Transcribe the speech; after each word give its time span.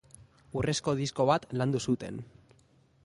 Urrezko 0.61 0.95
disko 1.01 1.27
bat 1.31 1.45
landu 1.63 1.83
zuten. 1.89 2.21